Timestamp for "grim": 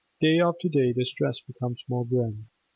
2.07-2.49